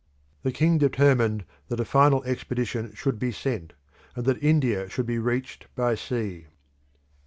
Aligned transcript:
The 0.41 0.51
king 0.51 0.79
determined 0.79 1.45
that 1.67 1.79
a 1.79 1.85
final 1.85 2.23
expedition 2.23 2.91
should 2.95 3.19
be 3.19 3.31
sent, 3.31 3.73
and 4.15 4.25
that 4.25 4.41
India 4.41 4.89
should 4.89 5.05
be 5.05 5.19
reached 5.19 5.67
by 5.75 5.93
sea. 5.93 6.47